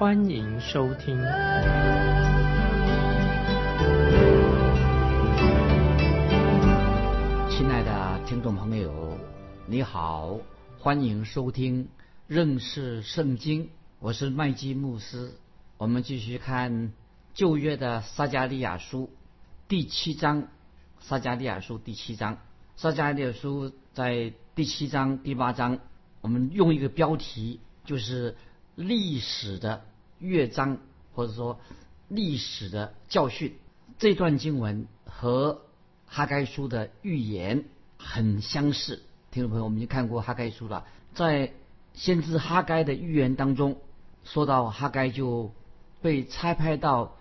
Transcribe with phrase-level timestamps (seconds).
[0.00, 1.14] 欢迎收听。
[7.50, 9.18] 亲爱的听众朋友，
[9.66, 10.38] 你好，
[10.78, 11.86] 欢迎收听
[12.26, 13.68] 认识圣经。
[13.98, 15.34] 我是麦基牧师。
[15.76, 16.94] 我们继续看
[17.34, 19.10] 旧约的撒加利亚书
[19.68, 20.48] 第七章。
[21.00, 22.38] 撒加利亚书第七章，
[22.74, 25.78] 撒加利亚书在第七章、第八章，
[26.22, 28.38] 我们用一个标题，就是
[28.76, 29.84] 历史的
[30.20, 30.78] 乐章，
[31.12, 31.58] 或者说
[32.08, 33.56] 历史的教训。
[33.98, 35.62] 这段经文和
[36.06, 37.64] 哈该书的预言
[37.98, 39.02] 很相似。
[39.32, 41.52] 听众朋友，我们已经看过哈该书了，在
[41.94, 43.78] 先知哈该的预言当中，
[44.22, 45.52] 说到哈该就
[46.00, 47.16] 被差派到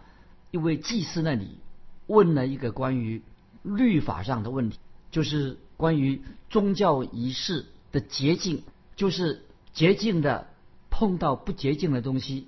[0.51, 1.57] 一位祭司那里，
[2.05, 3.23] 问了一个关于。
[3.61, 4.79] 律法上的问题，
[5.11, 8.63] 就是关于宗教仪式的洁净，
[8.95, 10.47] 就是洁净的
[10.89, 12.47] 碰到不洁净的东西，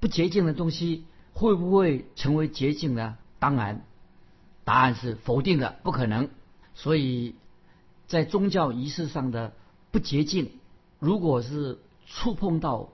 [0.00, 3.16] 不洁净的东西会不会成为洁净呢？
[3.38, 3.84] 当然，
[4.64, 6.28] 答案是否定的，不可能。
[6.74, 7.36] 所以
[8.08, 9.52] 在宗教仪式上的
[9.90, 10.50] 不洁净，
[10.98, 12.90] 如果是触碰到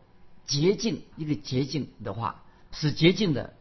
[0.46, 3.54] 洁净一个洁净的话，使洁净的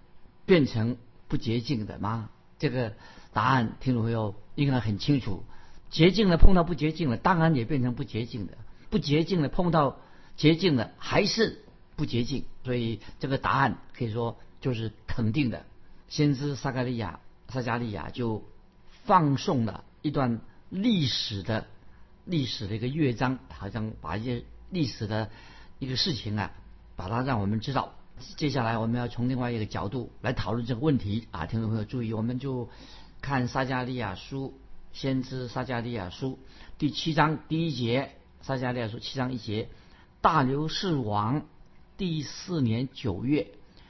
[0.46, 2.30] 变成不洁净的吗？
[2.60, 2.94] 这个。
[3.34, 5.44] 答案听众朋友应该很清楚，
[5.90, 8.54] 洁净的碰到不洁净的，当然也变成不洁净的；
[8.90, 9.98] 不洁净的碰到
[10.38, 11.65] 洁净的，还是
[11.96, 12.46] 不洁净。
[12.64, 15.66] 所以这个答案可以说就是肯定的。
[16.08, 18.44] 先知撒加利亚撒加利亚就
[19.04, 21.68] 放送了一段历史的
[22.26, 25.30] 历史的一个乐章，好像把一些历史的
[25.80, 26.52] 一个事情啊，
[26.96, 27.94] 把它让我们知道。
[28.38, 32.70] 接下来我们要从另外一个角度来讨论这个问题啊，听众朋友注意，我们就。
[33.22, 34.54] 看撒加利亚书，
[34.94, 36.38] 先知撒加利亚书
[36.78, 38.12] 第七章第一节，
[38.44, 39.68] 撒加利亚书七章一节，
[40.22, 41.48] 大流士王
[41.98, 43.48] 第四年九月，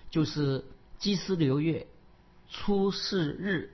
[0.09, 0.63] 就是
[0.99, 1.87] 基斯流月
[2.49, 3.71] 初四日，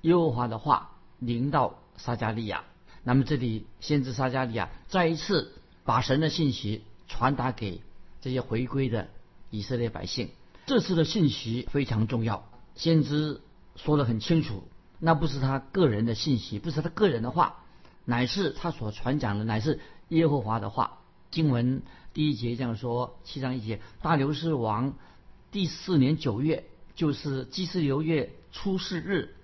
[0.00, 2.64] 耶和华的话临到撒加利亚。
[3.04, 5.52] 那么这里先知撒加利亚再一次
[5.84, 7.80] 把神的信息传达给
[8.20, 9.08] 这些回归的
[9.50, 10.30] 以色列百姓。
[10.66, 13.40] 这次的信息非常重要，先知
[13.76, 14.64] 说得很清楚。
[14.98, 17.64] 那不是他个人的信息，不是他个人的话，
[18.04, 19.78] 乃是他所传讲的，乃是
[20.08, 20.97] 耶和华的话。
[21.30, 24.94] 经文第一节这样说：七章一节，大流士王
[25.50, 29.34] 第四年九月，就是祭祀流月初四日。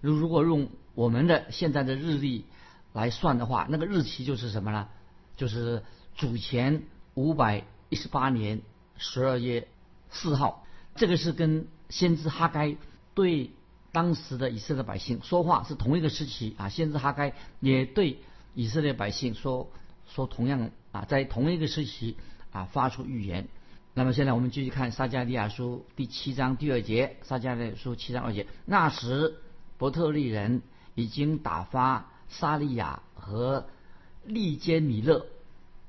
[0.00, 2.44] 如如果用我们的现在的日历
[2.92, 4.88] 来算的话，那个日期就是什么呢？
[5.36, 5.82] 就是
[6.16, 6.82] 主前
[7.14, 8.62] 五百一十八年
[8.96, 9.68] 十二月
[10.10, 10.66] 四号。
[10.96, 12.76] 这个是跟先知哈该
[13.14, 13.50] 对。
[13.92, 18.18] 当时的以色列百姓说话是同一个时期啊，先知哈该也对
[18.52, 19.70] 以色列百姓说
[20.12, 22.16] 说同样啊，在同一个时期
[22.52, 23.48] 啊发出预言。
[23.94, 29.34] 那么现在我们继续看撒加利亚书第七章第二节，撒加利亚书七章二节，那时
[29.76, 30.62] 伯特利人
[30.94, 33.66] 已经打发沙利亚和
[34.24, 35.26] 利坚米勒，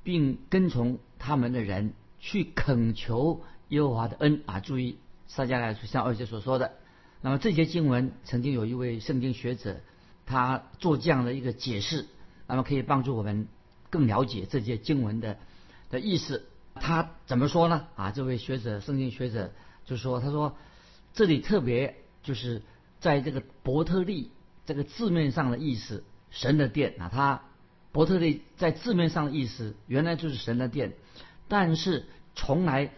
[0.03, 6.73] 并跟从他们的人去恳求耶和华的恩啊，注意撒加利亚书像二节所说的。
[7.21, 9.81] 那么这节经文曾经有一位圣经学者，
[10.25, 12.07] 他做这样的一个解释，
[12.47, 13.47] 那么可以帮助我们
[13.95, 15.37] 更了解这些经文的
[15.89, 16.45] 的意思。
[16.73, 17.87] 他怎么说呢？
[17.95, 19.53] 啊，这位学者，圣经学者
[19.85, 20.57] 就说，他说
[21.13, 22.61] 这里特别就是
[22.99, 24.31] 在这个伯特利
[24.65, 27.43] 这个字面上的意思，神的殿啊，他
[27.93, 30.91] 伯特利在字面上的意思原来就是神的殿，
[31.47, 32.05] 但是
[32.35, 32.91] 从来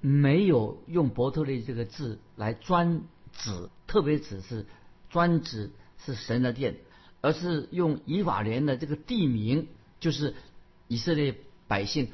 [0.00, 3.02] 没有用伯特利这个字来专。
[3.34, 4.66] 指特别指是
[5.08, 5.70] 专指
[6.04, 6.76] 是神的殿，
[7.22, 9.68] 而是用以法莲的这个地名，
[10.02, 10.34] 就是
[10.88, 11.36] 以色列
[11.68, 12.08] 百姓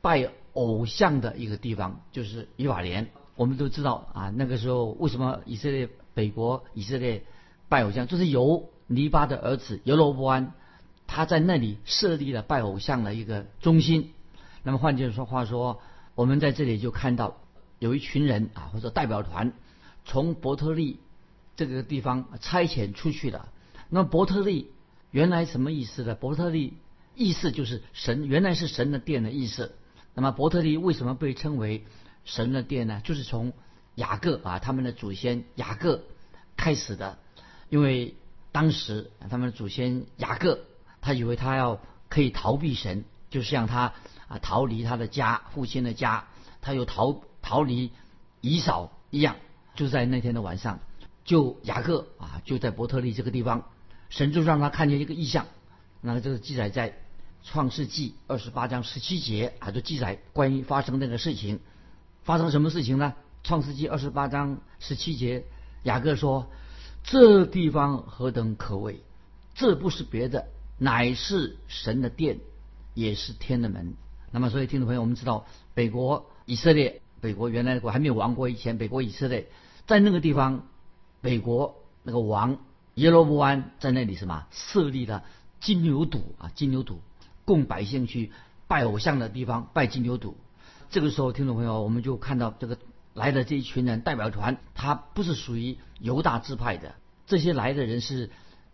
[0.00, 3.10] 拜偶像的一个地方，就是以法莲。
[3.36, 7.24] 我们都知道啊，那个时候为什么以色列北国以色列
[7.68, 10.54] 拜偶像，就是由尼巴的儿子尤罗波安
[11.06, 14.14] 他在那里设立了拜偶像的一个中心。
[14.62, 15.82] 那么换句话说，
[16.14, 17.36] 我们在这里就看到
[17.78, 19.52] 有一群人啊，或者代表团。
[20.06, 20.98] 从伯特利
[21.56, 23.48] 这个地方差遣出去的。
[23.90, 24.70] 那伯特利
[25.10, 26.14] 原来什么意思呢？
[26.14, 26.78] 伯特利
[27.16, 29.74] 意思就是神，原来是神的殿的意思。
[30.14, 31.84] 那么伯特利为什么被称为
[32.24, 33.00] 神的殿呢？
[33.02, 33.52] 就是从
[33.96, 36.04] 雅各啊，他们的祖先雅各
[36.56, 37.18] 开始的，
[37.68, 38.14] 因为
[38.52, 40.60] 当时他们的祖先雅各，
[41.00, 43.94] 他以为他要可以逃避神，就像他
[44.28, 46.28] 啊逃离他的家父亲的家，
[46.60, 47.92] 他又逃逃离
[48.40, 49.36] 以扫一样，
[49.74, 50.80] 就在那天的晚上，
[51.24, 53.68] 就雅各啊就在伯特利这个地方，
[54.08, 55.46] 神就让他看见一个异象，
[56.00, 56.98] 那个这个记载在
[57.48, 61.60] 创世纪二十八章十七节啊，就记载关于发生那个事情，
[62.24, 63.14] 发生什么事情呢？
[63.44, 65.44] 创世纪二十八章十七节，
[65.84, 66.50] 雅各说
[67.04, 69.00] ：“这地方何等可畏！
[69.54, 72.40] 这不是别的，乃是神的殿，
[72.94, 73.94] 也是天的门。”
[74.32, 79.48] 那么，所以听众朋友，我们知道北国以色列，北国原来的国还没有亡国以前，北国以色列
[79.86, 80.66] 在那个地方，
[81.20, 82.58] 北国那个王
[82.94, 85.22] 耶罗波安在那里什么设立了
[85.60, 86.96] 金牛犊啊，金牛犊
[87.46, 88.30] 供百姓去
[88.68, 90.34] 拜偶像的地方，拜金牛犊。
[90.90, 92.76] 这个时候，听众朋友，我们就看到这个。
[93.14, 96.96] 来的这一群人代表团，他不是属于犹大支派的。
[97.26, 98.28] 这些来的人是，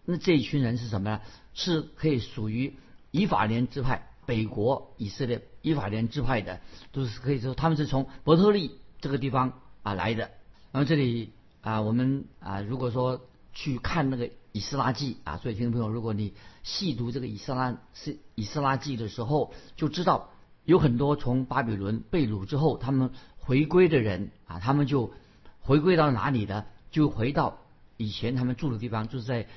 [0.04, 1.20] 那这一群人是什么呢？
[1.54, 2.74] 是可以属于
[3.12, 6.58] 以法莲支派，北国以色列以法莲支派的，
[6.90, 10.32] 都是可以说他们是从伯特利这个地方啊来的。
[10.72, 11.30] 然后这里
[11.60, 13.20] 啊，我们啊，如果说
[13.52, 20.30] 去看那个以斯拉记啊，所以听众朋友，如果你细读这个以斯拉是以斯拉记的时候，就知道
[20.64, 23.10] 有很多从巴比伦被掳之后，他们。
[23.44, 25.12] 回归的人啊，他们就
[25.58, 26.64] 回归到哪里呢？
[26.92, 27.58] 就回到
[27.96, 29.48] 以前他们住的地方，就是在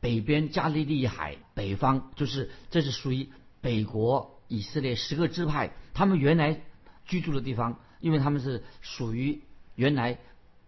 [0.00, 3.28] 北边加利利海北方，就是这是属于
[3.60, 6.62] 北国以色列十个支派他们原来
[7.04, 9.42] 居住的地方，因为他们是属于
[9.74, 10.18] 原来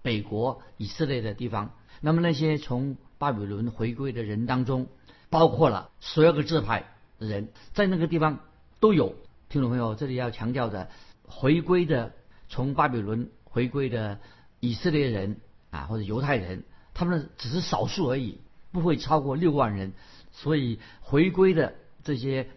[0.03, 1.73] 北国以色列的地方。
[2.03, 4.87] 那么那些从巴比伦回归的人当中，
[5.29, 6.87] 包括了十二个支派
[7.19, 8.39] 的人，在那个地方
[8.81, 9.15] 都有。
[9.49, 10.89] 听众朋友，这里要强调的，
[11.25, 12.13] 回归的。
[12.51, 14.21] 从巴比伦回归的
[14.59, 15.37] 以色列人
[15.71, 18.39] 啊，或者犹太人，他们只是少数而已，
[18.73, 19.93] 不会超过六万人。
[20.33, 21.75] 所以回归的
[22.05, 22.49] 这些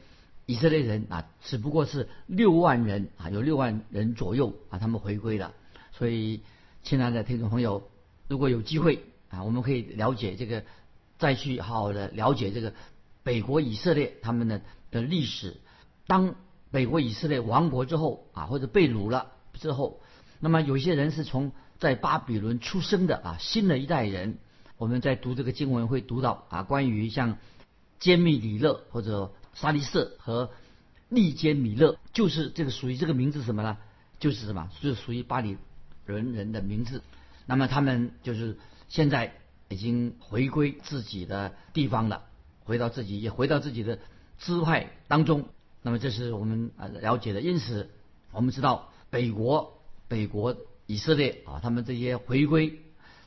[0.46, 5.54] 以色列人啊，只不过是六万人啊，有六万人左右啊，他们回归了。
[5.92, 6.42] 所以，
[6.84, 7.90] 亲爱的听众朋友，
[8.30, 10.64] 如果有机会啊，我们可以了解这个，
[11.18, 12.74] 再去好好的了解这个
[13.24, 14.62] 北国以色列他们的
[14.92, 15.58] 的历史。
[16.06, 16.36] 当
[16.70, 19.32] 北国以色列亡国之后啊，或者被掳了。
[19.54, 20.02] 之后，
[20.40, 24.38] 那么有些人是从在巴比伦出生的啊，新的一代人，
[24.78, 27.38] 我们在读这个经文会读到啊，关于像
[28.00, 30.50] 坚密里勒或者沙利瑟和
[31.10, 33.78] 利坚米勒，就是这个属于这个名字什么呢？
[34.20, 34.70] 就是什么？
[34.80, 35.58] 就是属于巴比
[36.06, 37.04] 伦人的名字。
[37.46, 38.58] 那么他们就是
[38.92, 39.34] 现在
[39.70, 42.26] 已经回归自己的地方了，
[42.66, 43.98] 回到自己也回到自己的
[44.38, 45.46] 支派当中。
[45.82, 47.40] 那么这是我们啊了解的。
[47.40, 47.90] 因此，
[48.32, 48.90] 我们知道。
[49.12, 50.56] 北国，北国
[50.86, 52.80] 以色列啊，他们这些回归，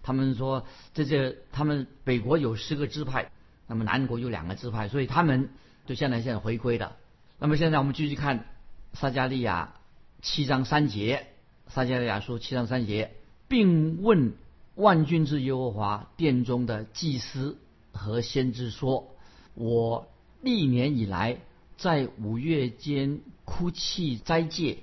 [0.02, 0.64] 他们说
[0.94, 3.31] 这些他们北国有十个支派，
[3.67, 5.50] 那么南国有两个支派，所以他们
[5.84, 6.96] 就现在现在回归的。
[7.38, 8.46] 那么现在我们继续看
[8.94, 9.75] 撒加利亚
[10.22, 11.26] 七章三节，
[11.69, 13.12] 撒加利亚书七章三节，
[13.46, 14.32] 并问
[14.74, 17.58] 万军之耶和华殿中的祭司
[17.92, 19.14] 和先知说
[19.54, 20.08] ：“我
[20.40, 21.38] 历年以来
[21.76, 24.78] 在五月间哭泣斋戒。”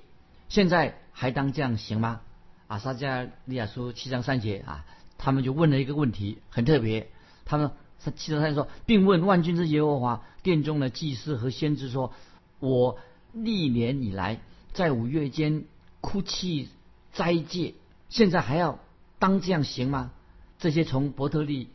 [0.48, 2.22] 现在还当这样行吗？
[2.68, 4.86] 啊，撒加利亚书七章三节啊，
[5.18, 7.10] 他们就问了一个问题，很特别。
[7.44, 7.72] 他们
[8.16, 12.14] 七章三节说，并问万军之耶和华殿中的祭司和先知说
[12.60, 12.98] ：“我
[13.34, 14.40] 历年以来
[14.72, 15.66] 在五月间
[16.00, 16.70] 哭泣
[17.12, 17.74] 斋戒，
[18.10, 18.80] 现在还要
[19.22, 20.12] 当这样行吗？”
[20.60, 21.70] 这些从伯特利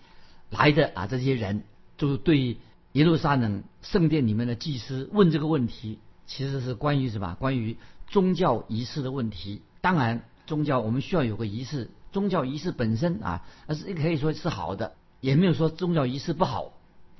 [0.51, 1.63] 来的啊，这些人
[1.97, 2.59] 就是对
[2.93, 7.35] 耶路撒冷圣殿里面的祭司问这个问题，其实是关于什么？
[7.41, 7.79] 关于。
[8.09, 16.73] 宗教仪式的问题，当然宗教我们需要有个仪式，宗教仪式本身啊，而是可以说是好的，也没有说宗教仪式不好。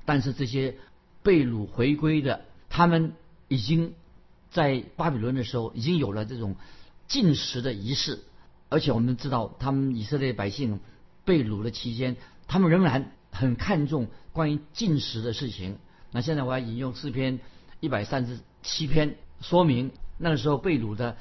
[0.05, 0.77] 但是这些
[1.23, 3.15] 被掳回归的，他们
[3.49, 3.95] 已经
[4.49, 6.55] 在巴比伦的时候已经有了这种
[7.09, 8.23] 进食的仪式，
[8.69, 10.79] 而且我们知道，他们以色列百姓
[11.25, 15.77] 被掳的期间，他们仍然很看重关于进食的事情。
[16.11, 17.39] 那现在我要引用诗篇
[17.79, 19.91] 一百三十七篇，说明。
[20.19, 21.15] 那个时候被掳的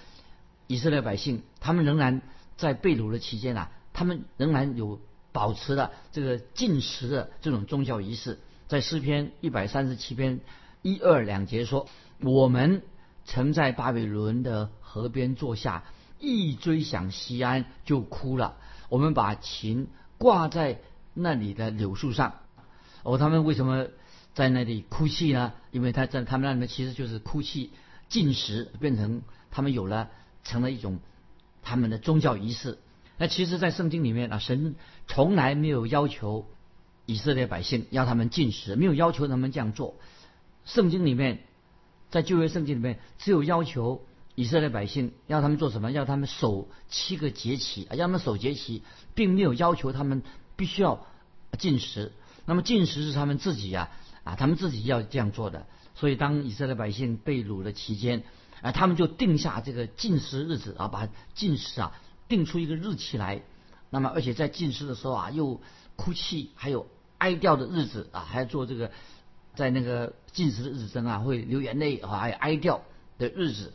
[0.67, 2.23] 以色列百姓，他们仍然
[2.57, 4.99] 在被掳的期间啊，他们仍然有
[5.33, 8.39] 保持了这个进食的这种宗教仪式。
[8.69, 10.41] 在诗篇一百三十七篇
[10.81, 11.87] 一二两节说
[12.23, 12.83] ：“我们
[13.27, 15.85] 曾在巴比伦的河边坐下，
[16.19, 18.57] 一追想西安就哭了。
[18.89, 20.81] 我们把琴挂在
[21.15, 22.41] 那里的柳树上。
[23.03, 23.89] 哦，他们为什么
[24.35, 25.53] 在那里哭泣呢？
[25.71, 27.73] 因为他在他们那里面其实就是哭泣。”
[28.09, 30.11] 进食变成他们有了
[30.45, 31.01] 成了一种
[31.63, 32.79] 他们的宗教仪式。
[33.19, 34.77] 那其实，在圣经里面啊，神
[35.09, 36.47] 从来没有要求
[37.05, 39.97] 以色列百姓要他们进食，没有要求他们这样做。
[40.65, 41.41] 圣经里面，
[42.09, 44.07] 在旧约圣经里面，只有要求
[44.37, 45.91] 以色列百姓要他们做什么？
[45.91, 48.83] 要他们守七个节期，要他们守节期，
[49.17, 50.23] 并没有要求他们
[50.55, 51.05] 必须要
[51.59, 52.13] 进食。
[52.45, 53.91] 那么进食是他们自己呀，
[54.23, 55.67] 啊，他们自己要这样做的。
[55.97, 58.23] 所以，当以色列百姓被掳的期间，
[58.61, 61.93] 啊，他们就定下这个进食日子啊，把进食啊。
[62.29, 63.43] 定出一个日期来，
[63.89, 65.61] 那么而且在进食的时候啊，又
[65.95, 66.89] 哭泣，还有
[67.19, 68.91] 哀悼的日子啊，还要做这个
[69.55, 72.81] 在那个进食的日子中啊，会流眼泪啊，还有哀悼
[73.17, 73.73] 的日子。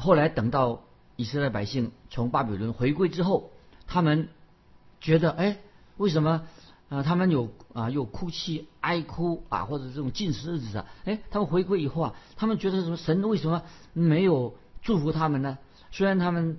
[0.00, 0.82] 后来等到
[1.16, 3.50] 以色列百姓从巴比伦回归之后，
[3.86, 4.28] 他们
[5.00, 5.58] 觉得哎，
[5.96, 6.42] 为什么
[6.88, 7.02] 啊？
[7.02, 10.86] 他们有啊，有哭泣、哀哭啊，或者这种进食日子啊？
[11.04, 12.96] 哎，他们回归以后啊，他们觉得什么？
[12.96, 15.58] 神为什么没有祝福他们呢？
[15.90, 16.58] 虽然他们。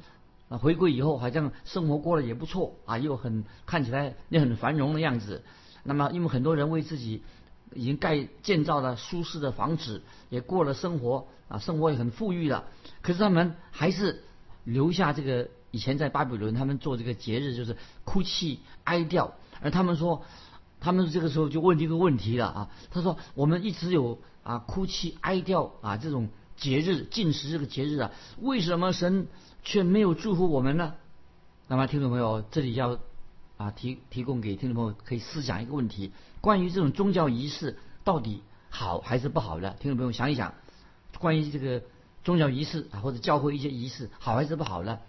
[0.49, 5.45] 啊，回归以后好像生活过得也不错啊，又很看起来也很繁荣的样子。
[5.83, 7.23] 那么，因为很多人为自己
[7.73, 12.65] 已经盖建造了舒适的房子，也过了生活啊，生活也很富裕了。
[13.01, 14.23] 可是他们还是
[14.63, 19.31] 留下这个以前在巴比伦他们做这个节日，就是哭泣哀悼。
[19.61, 20.23] 而他们说，
[20.79, 29.27] 他们这个时候就问一个问题了啊，他说我们一直有啊哭泣哀悼啊这种节日进食这个节日啊，为什么神？
[29.63, 30.95] 却没有祝福我们呢？
[31.67, 32.97] 那么，听众朋友，这里要
[33.57, 36.11] 啊提提供给听众朋友可以思想一个问题：
[36.41, 39.71] 关于这种宗教仪式到底好还是不好的？
[39.79, 40.55] 听众朋友想一想，
[41.19, 41.83] 关于这个
[42.23, 44.99] 宗教仪式啊或者教会一些仪式好还是不好呢？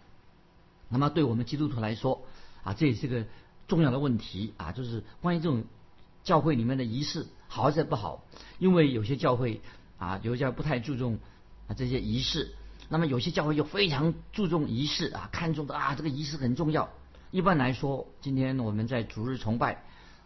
[0.88, 2.22] 那么，对我们基督徒来说
[2.62, 3.24] 啊，这也是个
[3.66, 5.64] 重要的问题啊，就是关于这种
[6.22, 8.22] 教会里面的仪式好还是不好？
[8.58, 9.62] 因为有些教会
[9.96, 11.18] 啊，有些教不太注重
[11.66, 12.54] 啊这些仪式。
[12.90, 16.90] 那么有些教会又非常注重仪式啊，看重的啊，这个仪式很重要。
[17.30, 19.82] 一般来说，今天我们在逐日崇拜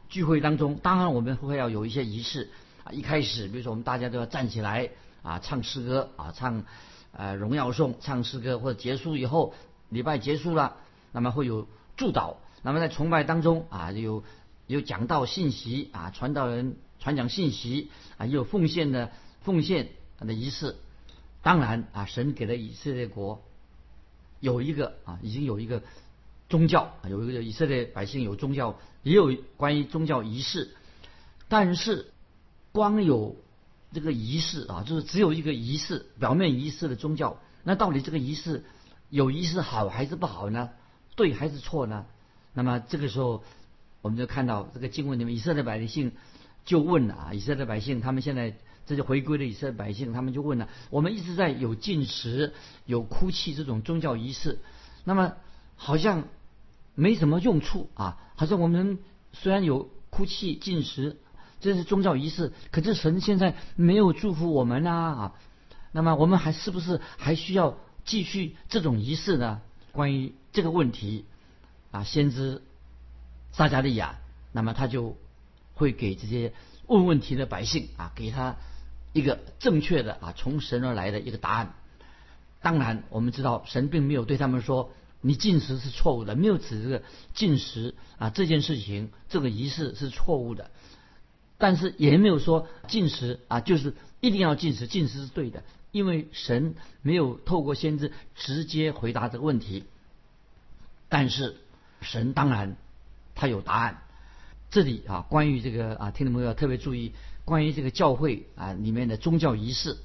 [0.09, 2.51] 聚会当中，当然我们会要有一些仪式
[2.85, 2.93] 啊。
[2.93, 4.91] 一开始，比如说我们大家都要站起来
[5.23, 6.65] 啊，唱诗歌啊，唱
[7.13, 9.55] 呃荣耀颂，唱诗歌或者结束以后，
[9.89, 10.77] 礼拜结束了，
[11.13, 12.37] 那么会有祝祷。
[12.63, 14.25] 那么在崇拜当中啊，有
[14.67, 19.11] 有讲道信息啊，传道人传讲信息啊，也有奉献的
[19.43, 20.77] 奉献的仪式。
[21.43, 23.43] 当然啊，神给了以色列国
[24.41, 25.83] 有一个啊，已经有一个
[26.49, 30.75] 宗教，有一个以色列百姓有宗教，也有关于宗教仪式。
[31.49, 32.13] 但是
[32.73, 33.37] 光有
[33.93, 38.65] 这个仪式啊，就是只有一个仪式，表面仪式的宗教，那到底这个仪式
[39.11, 40.71] 有仪式好还是不好呢？
[41.15, 42.07] 对还是错呢？
[42.55, 43.43] 那么这个时候，
[44.03, 46.13] 我们就看到这个经文里面，以色列百姓
[46.65, 48.57] 就问了啊，以色列百姓他们现在。
[48.89, 52.53] 这就回归了以色列百姓，他们就问了：我们一直在有进食、
[52.85, 54.61] 有哭泣这种宗教仪式，
[55.03, 55.33] 那么
[55.77, 56.25] 好像
[56.95, 58.19] 没什么用处啊！
[58.35, 58.99] 好像我们
[59.33, 61.17] 虽然有哭泣、进食，
[61.61, 65.35] 这是宗教仪式，可是神现在没有祝福我们啊！
[65.93, 69.61] 那么我们还是不是还需要继续这种仪式呢？
[69.93, 71.25] 关于这个问题
[71.93, 72.63] 啊，先知
[73.53, 74.19] 撒加利亚，
[74.53, 75.17] 那么他就
[75.75, 76.53] 会给这些
[76.87, 78.57] 问问题的百姓啊，给他。
[79.13, 81.73] 一个正确的啊，从神而来的一个答案。
[82.61, 84.93] 当然，我们知道神并没有对他们说
[85.27, 87.03] 你进食是错误的，没有指这个
[87.35, 90.71] 进食啊这件事情，这个仪式是错误的。
[91.59, 99.85] 但是也没有说进食啊就是一定要进食，进食是对的，因为神没有透过先知直接回答这个问题。
[101.09, 101.57] 但是
[102.01, 102.77] 神当然
[103.35, 104.03] 他有答案。
[104.71, 107.13] 这里啊，关于这个啊，听众朋友要特别注意。
[107.45, 109.97] 关于这个教会啊里面的宗教仪式，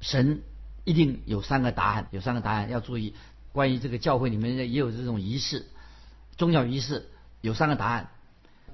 [0.00, 0.42] 神
[0.84, 3.14] 一定有三个答案，有三个答案要注意。
[3.56, 5.64] 关于这个教会里面也有这种仪式，
[6.36, 7.08] 宗教仪式
[7.40, 8.10] 有三个答案。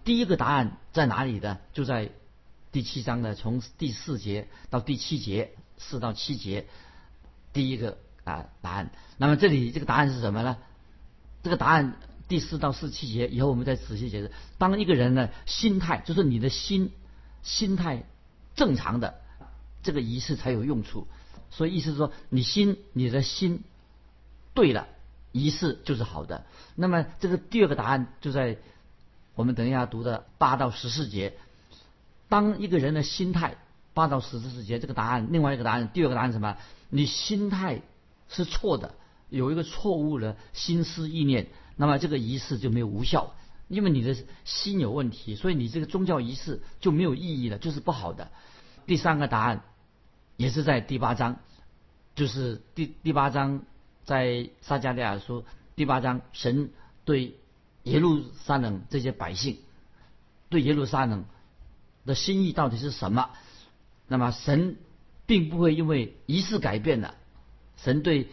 [0.03, 1.59] 第一个答案在哪里呢？
[1.73, 2.11] 就在
[2.73, 6.67] 第七章的从第四节到第七节，四到七节，
[7.53, 8.91] 第一个啊答案。
[9.19, 10.57] 那么这里这个答案是什么呢？
[11.45, 11.97] 这个答案
[12.27, 14.33] 第四到四七节以后我们再仔细解释。
[14.59, 16.91] 当一个人呢心态，就是你的心。
[17.45, 18.05] 心态
[18.55, 19.15] 正常的，
[19.83, 21.07] 这个仪式才有用处。
[21.51, 23.63] 所以意思说，你心你的心
[24.55, 24.89] 对了，
[25.33, 26.45] 仪式就是好的。
[26.75, 28.59] 那么这个第二个答案就在
[29.35, 31.35] 我们等一下读的八到十四节。
[32.29, 33.57] 当一个人的心态
[33.95, 36.57] 八到十四节，这个答案另外一个答案，第二个答案什么？
[36.89, 37.83] 你心态
[38.29, 38.95] 是错的，
[39.29, 43.35] 有一个错误的心思意念，那么这个仪式就没有无效。
[43.69, 48.31] 因为你的心有问题，所以你这个宗教仪式就没有意义了，就是不好的。
[48.87, 49.63] 第三个答案
[50.37, 51.41] 也是在第八章，
[52.15, 53.63] 就是第第八章
[54.05, 55.45] 在撒加利亚说
[55.77, 56.71] 第八章，神
[57.05, 57.37] 对
[57.85, 59.59] 耶路撒冷这些百姓，
[60.49, 61.25] 对耶路撒冷
[62.05, 63.31] 的心意到底是什么？
[64.09, 64.77] 那么神
[65.27, 67.15] 并不会因为仪式改变了，
[67.77, 68.29] 神对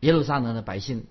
[0.00, 1.06] 耶路撒冷的百姓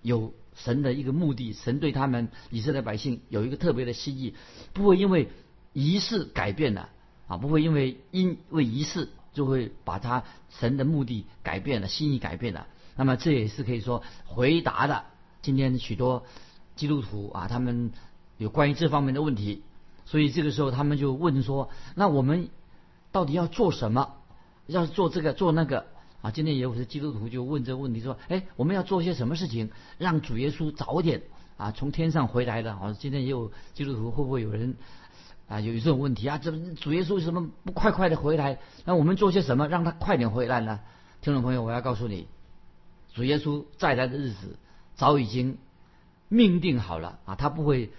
[0.00, 4.34] 有神的一个目的，神对他们以色列百姓有一个特别的心意，
[4.72, 5.28] 不会因为
[5.72, 6.88] 仪式改变了
[7.26, 12.66] 啊，不会因为因为仪式就会把他神的目的改变了，心意改变了。
[12.96, 15.04] 那么这也是可以说回答的
[15.40, 16.24] 今天许多
[16.76, 17.92] 基督徒啊，他们
[18.38, 19.62] 有关于这方面的问题，
[20.04, 22.48] 所以这个时候他们就问说：那我们
[23.10, 24.14] 到底要做什么？
[24.66, 25.86] 要做这个做那个？
[26.22, 31.22] 啊，今天也有些基督徒就问这个问题，说：哎，我们要做些什么事情，让主耶稣早点
[31.56, 32.76] 啊从天上回来的？
[32.76, 34.76] 好，今天也有基督徒会不会有人
[35.48, 36.38] 啊有这种问题啊？
[36.38, 38.60] 这主耶稣为什么不快快的回来？
[38.84, 40.78] 那我们做些什么让他快点回来呢？
[41.22, 42.28] 听众朋友，我要告诉你，
[43.14, 44.58] 主耶稣再来的日子
[44.94, 45.58] 早已经
[46.28, 47.90] 命定好了啊，他不会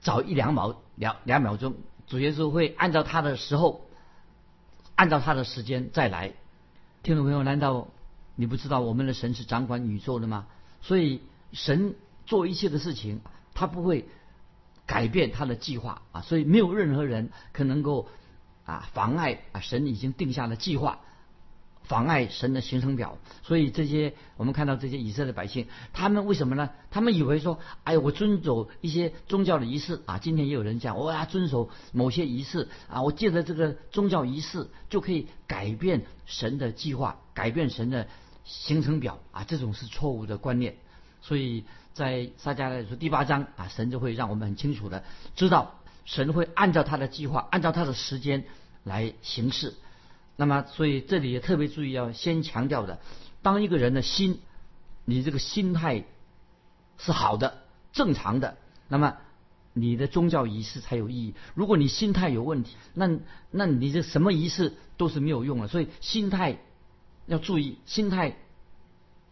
[0.00, 1.74] 早一两秒两两秒钟，
[2.06, 3.86] 主耶稣会按照他的时候，
[4.94, 6.34] 按照他的时间再来。
[7.02, 7.88] 听众朋友，难道
[8.36, 10.46] 你不知道我们的神是掌管宇宙的吗？
[10.82, 11.20] 所以
[11.52, 11.94] 神
[12.26, 13.20] 做一切的事情，
[13.54, 14.08] 他不会
[14.86, 16.20] 改变他的计划啊！
[16.20, 18.08] 所以没有任何人可能够
[18.64, 21.00] 啊妨碍啊神已经定下的计划。
[21.90, 26.70] 妨碍神的行程表，所以这些我们看到这些以色列百姓，他们为什么呢？
[26.92, 30.18] 他们以为说，哎，我遵守一些宗教的仪式啊。
[30.18, 38.06] 今天也有人讲，我要遵守某些仪式啊，我借着这个宗教仪式就可以改变神的计划，改变神的
[38.44, 39.42] 行程表啊。
[39.42, 40.76] 这种是错误的观念。
[41.20, 45.02] 所以在撒迦利亚第八章啊，神就会让我们很清楚的
[45.34, 48.44] 知道，神会按照他的计划，按照他的时间
[48.84, 49.74] 来行事。
[50.40, 52.98] 那么，所以这里也特别注意，要先强调的，
[53.42, 54.40] 当一个人的心，
[55.04, 56.06] 你这个心态
[56.96, 57.58] 是好的、
[57.92, 58.56] 正常的，
[58.88, 59.18] 那么
[59.74, 61.34] 你的宗教仪式才有意义。
[61.54, 63.18] 如果你心态有问题，那
[63.50, 65.68] 那你这什么仪式都是没有用的。
[65.68, 66.56] 所以心态
[67.26, 68.38] 要注意，心态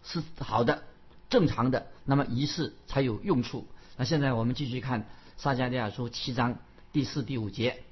[0.03, 0.83] 是好的、
[1.31, 3.67] 正常的，那么仪式才有用处。
[3.97, 6.59] 那现在我们继续看撒迦利亚书七章
[6.93, 7.83] 第四、第五节，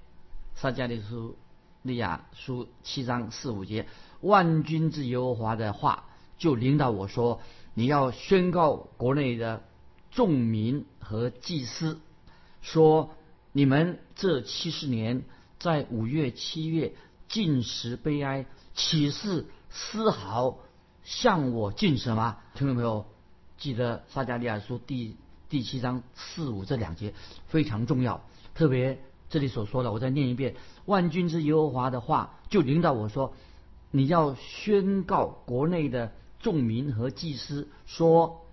[0.55, 1.35] 撒迦利亚书。
[1.87, 3.87] 利亚书七章四五节，
[4.21, 6.05] 万军之耶和华的话
[6.37, 7.41] 就领导我说
[7.75, 9.63] ：“你要宣告国内的
[10.11, 12.01] 众民和祭司，
[12.61, 13.15] 说
[13.53, 15.23] 你们这七十年
[15.59, 16.95] 在五月七月
[17.29, 20.59] 进食悲哀，岂是丝毫
[21.05, 23.07] 向我进食吗？”听众朋友，
[23.57, 25.17] 记得撒加利亚书第
[25.49, 27.15] 第七章四五这两节
[27.47, 28.23] 非常重要，
[28.55, 28.99] 特别。
[29.29, 33.35] 这里所说的，我再念一遍：万军之耶和华的话，就领导我说，
[33.91, 38.47] 你要宣告国内的众民和祭司说，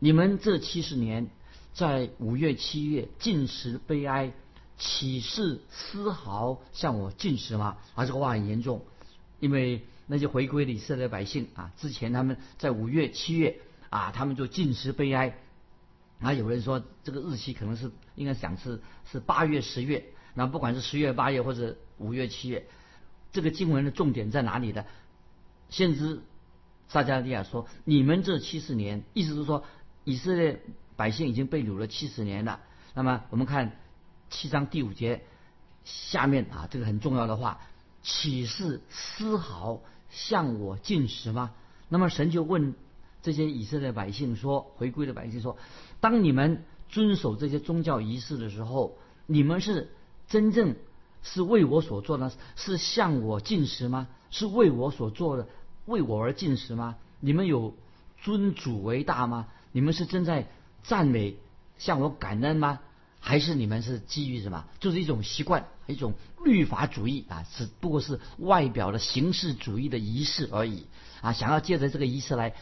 [0.00, 1.28] 你们这七十年
[1.72, 4.32] 在五月七月进食悲哀，
[4.76, 7.76] 岂是丝毫向我进食吗？
[7.94, 8.82] 啊，这个话很严重，
[9.38, 15.38] 因为那些回归以色列百姓啊，之前他们在五月七月啊，他们就进食悲哀。
[16.24, 18.80] 啊，有人说这个日期可能是应该讲是
[19.12, 22.66] 是八月十月，那不管是十月八月或者五月七月，
[23.30, 24.86] 这个经文的重点在哪里呢？
[25.68, 26.22] 先知
[26.88, 29.64] 撒加利亚说：“你们这七十年，意思是说
[30.04, 30.62] 以色列
[30.96, 32.60] 百姓已经被掳了七十年了。”
[32.94, 33.78] 那么我们看
[34.30, 35.24] 七章第五节
[35.84, 37.60] 下面啊，这个很重要的话
[38.02, 41.52] ：“岂是丝毫向我进食吗？”
[41.90, 42.74] 那么神就问。
[43.24, 45.56] 这些以色列百姓说：“回归的百姓说，
[45.98, 49.90] 当你们遵守这些宗教仪式的时候，你们是
[50.28, 50.76] 真正
[51.22, 54.08] 是为我所做的，是向我进食吗？
[54.30, 55.48] 是为我所做的，
[55.86, 56.96] 为我而进食吗？
[57.18, 57.74] 你们有
[58.22, 59.48] 尊主为大吗？
[59.72, 60.46] 你们是正在
[60.82, 61.38] 赞美
[61.78, 62.80] 向我感恩吗？
[63.20, 64.66] 还是你们是基于什么？
[64.80, 66.12] 就是一种习惯，一种
[66.44, 70.84] 律法主义啊，只不过是外表的形式主义的仪式而已
[71.22, 71.32] 啊！
[71.32, 72.54] 想要借着这个仪式来。”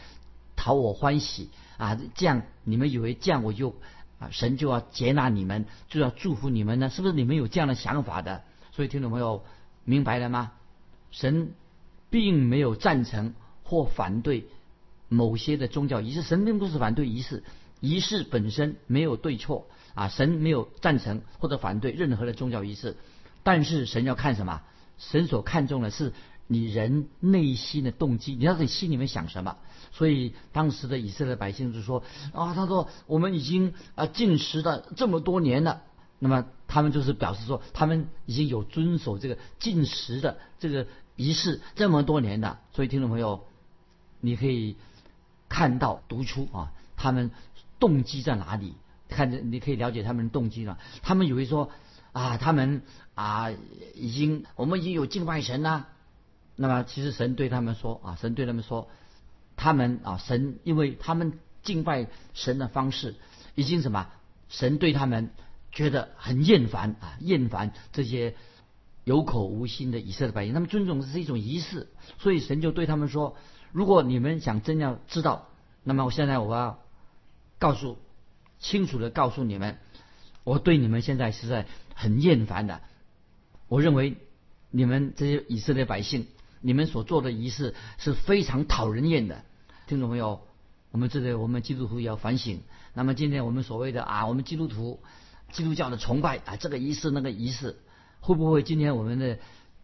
[0.63, 1.99] 讨我欢喜啊！
[2.15, 3.75] 这样你们以为这样我就
[4.17, 6.89] 啊神就要接纳你们，就要祝福你们呢？
[6.89, 8.43] 是不是你们有这样的想法的？
[8.71, 9.43] 所以听众朋友
[9.83, 10.53] 明白了吗？
[11.11, 11.51] 神
[12.09, 14.47] 并没有赞成或反对
[15.09, 17.43] 某些的宗教仪式，神并不是反对仪式，
[17.81, 20.07] 仪式本身没有对错啊！
[20.07, 22.95] 神没有赞成或者反对任何的宗教仪式，
[23.43, 24.61] 但是神要看什么？
[24.97, 26.13] 神所看重的是。
[26.47, 29.57] 你人内心的动机，你要你心里面想什么？
[29.91, 32.03] 所以当时的以色列百姓就说：
[32.33, 35.83] 啊，他说我们已经啊进食了这么多年了。
[36.19, 42.59] 那么他们就是表示说，他们已经有遵守这个进食的这个仪式这么多年了。
[42.73, 43.45] 所以听众朋友，
[44.21, 44.77] 你可以
[45.49, 47.31] 看到读出啊，他们
[47.79, 48.75] 动机在哪里？
[49.09, 50.79] 看着你可以了解他们的动机了。
[51.03, 51.69] 他们以为说
[52.13, 52.81] 啊，他们
[53.13, 53.51] 啊
[53.93, 55.89] 已经我们已经有敬拜神啦。
[56.55, 58.89] 那么其实神对他们说啊，神对他们说，
[59.55, 63.15] 他们啊神因为他们敬拜神的方式
[63.55, 64.07] 已经什么？
[64.49, 65.31] 神对他们
[65.71, 68.35] 觉得很厌烦啊，厌烦这些
[69.03, 70.53] 有口无心的以色列百姓。
[70.53, 71.87] 他们尊重是一种仪式，
[72.19, 73.35] 所以神就对他们说：
[73.71, 75.49] 如果你们想真要知道，
[75.83, 76.79] 那么我现在我要
[77.59, 77.97] 告诉。
[78.59, 79.77] 清楚的告诉你们，
[80.45, 82.79] 我对你们现在是在很厌烦的。
[83.67, 84.15] 我认为
[84.69, 86.27] 你们这些以色列百姓，
[86.63, 89.43] 你们所做的仪式是非常讨人厌的。
[89.85, 90.41] 听众朋友，
[90.91, 92.61] 我们这个我们基督徒要反省。
[92.93, 94.99] 那么今天我们所谓的啊，我们基督徒
[95.51, 97.77] 基督教的崇拜啊，这个仪式那个仪式，
[98.21, 99.37] 会不会今天我们的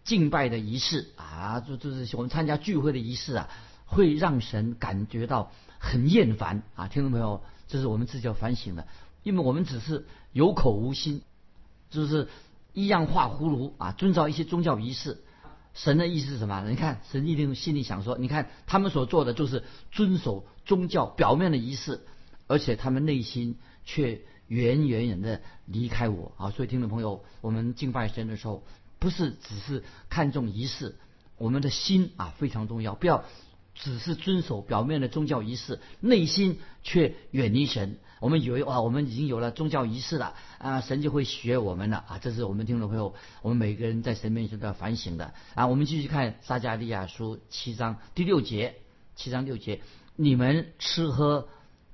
[0.03, 3.49] 敬拜的仪式啊，就就是我们参加聚会的仪式啊，
[3.85, 6.87] 会让神感觉到很厌烦啊？
[6.87, 7.43] 听众朋友。
[7.71, 8.87] 这是我们自己要反省的，
[9.21, 11.21] 因为我们只是有口无心，
[11.91, 12.27] 就是
[12.73, 15.21] 一样画葫芦啊，遵照一些宗教仪式。
[15.81, 16.65] 神的意思是什么？
[16.67, 22.01] 你看，神一定心里想说，你看他们所做的就是遵守宗教表面的仪式，
[22.47, 26.51] 而且他们内心却远远远的离开我啊！
[26.51, 28.65] 所以，听众朋友，我们敬拜神的时候，
[28.99, 30.97] 不是只是看重仪式，
[31.37, 33.23] 我们的心啊非常重要，不要。
[33.79, 37.97] 只是遵守表面的宗教仪式，内心却远离神。
[38.19, 42.19] 我们以为哇，我们已经有了宗教仪式了啊，神就会学我们了啊。
[42.19, 45.67] 这是我们听众朋友，我们每个人在神面前都要反省的啊。
[45.67, 48.75] 我们继续看撒加利亚书七章第六节，
[49.15, 49.79] 七章六节，
[50.17, 51.47] 你们吃喝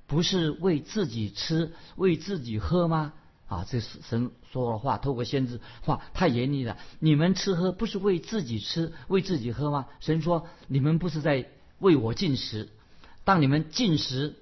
[0.08, 3.14] 不是为自己吃，为自己喝吗？
[3.46, 6.78] 啊，这是神说的话，透过先知话太严厉了。
[6.98, 9.86] 你们吃喝不是为自己吃，为自己喝吗？
[10.00, 11.48] 神说，你们不是在。
[11.80, 12.70] 为我进食，
[13.24, 14.36] 当你们进食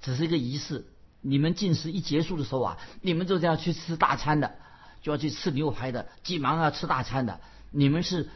[0.00, 0.86] 只是一个仪式，
[1.20, 4.56] 你们进食一结束的时候啊，你们就是要去吃大餐的，
[5.02, 7.40] 就要去吃牛排的，急忙要吃大餐的。
[7.70, 8.28] 你们是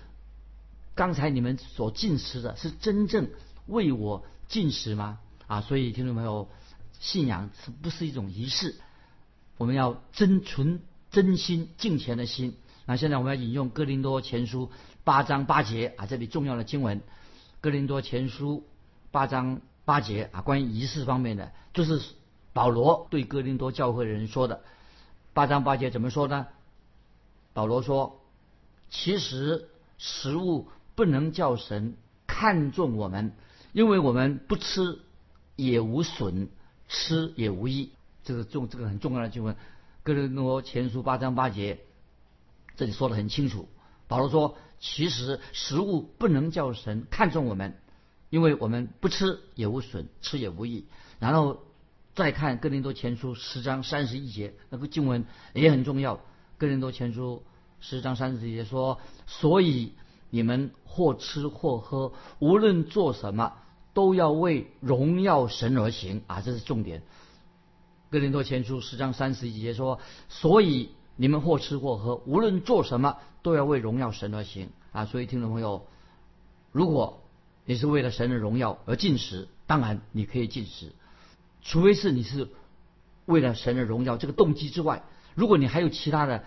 [0.94, 3.30] 刚才你们所进食的，是真正
[3.66, 5.18] 为我进食吗？
[5.46, 6.48] 啊，所以听众朋友，
[7.00, 8.76] 信仰是不是一种仪式？
[9.56, 12.56] 我们要真存真心敬虔的心。
[12.86, 14.70] 那现在我们要引用哥林多前书
[15.04, 17.00] 八章八节啊，这里重要的经文。
[17.64, 18.66] 哥林多前书
[19.10, 21.98] 八章八节啊，关于仪式方面的，就是
[22.52, 24.60] 保罗对哥林多教会的人说的。
[25.32, 26.46] 八章八节怎么说呢？
[27.54, 28.20] 保罗说
[28.92, 31.96] ：“其实食物不能叫神
[32.26, 33.32] 看重我们，
[33.72, 34.98] 因为我们不吃
[35.56, 36.50] 也无损，
[36.86, 37.92] 吃也无益。”
[38.24, 39.56] 这个重，这个很重要的经文。
[40.02, 41.80] 哥林多前书八章八节，
[42.76, 43.70] 这里说的很清楚。
[44.06, 44.58] 保罗说。
[44.78, 47.78] 其实食物不能叫神看重我们，
[48.30, 50.86] 因为我们不吃也无损，吃也无益。
[51.18, 51.58] 然后
[52.14, 56.20] 再看哥林多前书十章三十一节，那个经文也很重要。
[56.58, 57.42] 哥林多前书
[57.80, 59.92] 十章三十一节说：“所以
[60.30, 63.54] 你们或吃或喝，无论做什么，
[63.94, 67.02] 都要为荣耀神而行。”啊，这是重点。
[68.10, 75.04] 哥林多前书十章三十一节说：“所以。”你们或吃或喝，无论做什么，都要为荣耀神而行啊！
[75.04, 75.86] 所以，听众朋友，
[76.72, 77.22] 如果
[77.66, 80.92] 你是为了神的荣耀而进食，当然你可以进食，
[81.60, 82.48] 除非是你是
[83.26, 85.02] 为了神的荣耀这个动机之外，
[85.34, 86.42] 如果你还有其他的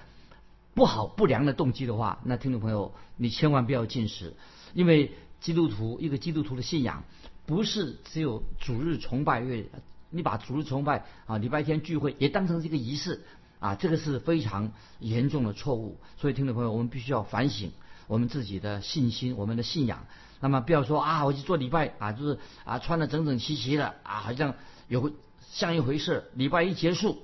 [0.74, 4.34] 不好不良的动机的话，那听众朋友，你千万不要进食，
[4.74, 7.04] 因为基督徒一个基督徒的信仰
[7.46, 9.70] 不是只有主日崇拜，因为
[10.10, 13.24] 你把主日崇拜啊礼拜天聚会也当成是一个仪式。
[13.60, 17.72] 啊，这个是非常严重的错误，所以听众朋友，我们必须要反省
[18.06, 20.06] 我们自己的信心，我们的信仰。
[20.40, 24.54] 那么不要说啊，我去做礼拜啊，就是啊，穿的整整齐齐的啊，好像
[24.88, 25.12] 有
[25.52, 26.30] 像一回事。
[26.36, 27.24] 礼拜一结束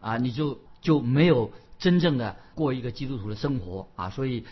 [0.00, 4.08] 啊，你就就没有真正的过一个基督徒的生活啊。
[4.08, 4.46] 所以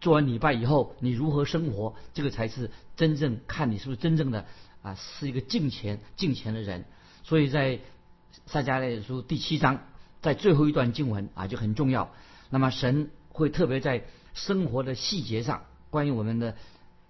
[0.00, 4.46] 做完礼拜以后，你如何生活，这个才是真正看你是不是真正的
[4.82, 6.84] 啊，是一个敬虔敬虔的人。
[7.24, 7.80] 所以在
[8.46, 9.80] 撒迦利书第七章。
[10.22, 12.10] 在最后一段经文啊就很重要。
[12.50, 14.04] 那么神会特别在
[14.34, 16.56] 生活的细节上，关于我们的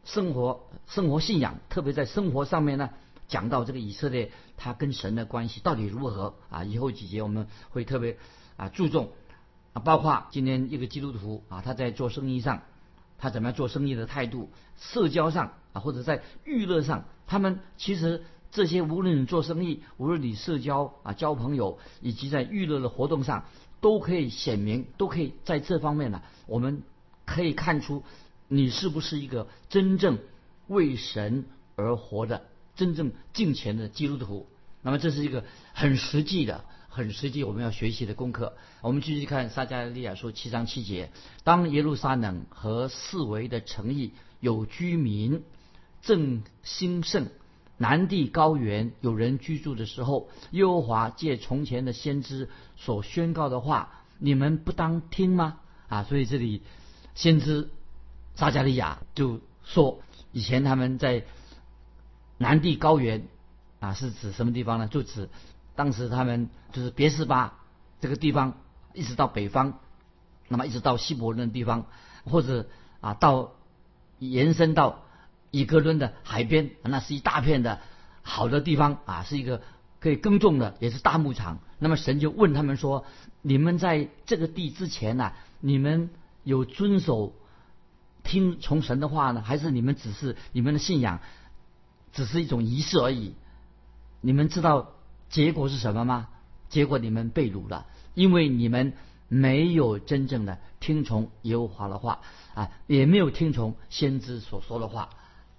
[0.05, 2.91] 生活、生活信仰，特别在生活上面呢，
[3.29, 6.65] 讲到这个以色列他跟神的关系到底如何啊？
[6.65, 8.17] 以后几节我们会特别
[8.57, 9.11] 啊注重
[9.73, 12.63] 啊，包括今天一个基督徒啊，他在做生意上，
[13.19, 18.23] 他怎么样做生意的态度，社交上啊，或者在娱乐上，他们其实。
[18.53, 23.45] 这些无论你做生意，无论你社交啊交朋友，以及在娱乐的活动上，
[23.81, 26.83] 都可以显明，都可以在这方面呢，我们
[27.25, 28.03] 可以看出
[28.49, 30.19] 你是不是一个真正
[30.67, 31.45] 为神
[31.77, 32.43] 而活的、
[32.75, 34.47] 真正敬虔的基督徒。
[34.83, 38.57] 那么这是一个很实际的、很实际我们要学习的功课。
[38.81, 41.11] 我们继续看撒迦利亚书七章七节：
[41.45, 45.45] 当耶路撒冷和四围的城邑有居民
[46.03, 47.29] 正兴盛，
[47.81, 55.61] 南地高原有人居住的时候，耶和华借从前的先知所宣告的话，你们不当听吗？
[55.89, 56.63] 啊，所以这里
[57.15, 57.71] 先知
[58.35, 61.25] 撒迦利亚就说，以前他们在
[62.37, 63.27] 南地高原
[63.79, 64.87] 啊，是指什么地方呢？
[64.87, 65.31] 就指
[65.75, 67.61] 当时他们就是别是巴
[67.99, 68.59] 这个地方，
[68.93, 69.79] 一直到北方，
[70.49, 71.87] 那么一直到希伯伦的地方，
[72.27, 72.69] 或者
[73.01, 73.53] 啊到
[74.19, 75.03] 延伸到
[75.51, 77.81] 以格伦的海边，那是一大片的
[78.23, 79.63] 好的地方啊，是一个
[79.99, 81.59] 可以耕种的，也是大牧场。
[81.79, 83.05] 那么神就问他们说
[83.43, 86.11] ：“你们在这个地之前呢，你们
[86.45, 87.35] 有遵守
[88.23, 91.21] 听从神的话呢，还是你们只是你们的信仰
[92.13, 93.35] 只是一种仪式而已？
[94.21, 94.91] 你们知道
[95.31, 96.29] 结果是什么吗？
[96.69, 98.93] 结果你们被掳了，因为你们
[99.27, 102.21] 没有真正的听从耶和华的话
[102.55, 105.09] 啊，也没有听从先知所说的话。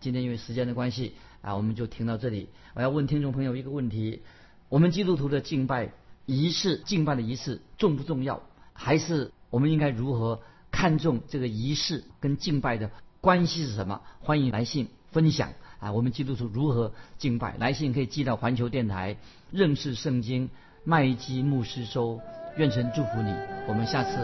[0.01, 2.49] 今天因为时间的关系啊，我们就停到这里。
[2.73, 4.23] 我要问听众朋友一个问题：
[4.67, 5.91] 我们基督徒的敬拜
[6.25, 8.41] 仪式、敬拜的仪式重不重要？
[8.73, 12.89] 还是我们应该如何看重这个仪式跟敬拜的
[13.21, 14.01] 关系是什么？
[14.21, 15.91] 欢迎来信分享啊！
[15.91, 17.55] 我们基督徒如何敬拜？
[17.57, 19.17] 来信可以寄到环球电台
[19.51, 20.49] 认识圣经
[20.83, 22.19] 麦基牧师收。
[22.57, 23.33] 愿神祝福你，
[23.65, 24.17] 我们下次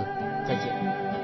[0.45, 1.16] 再见。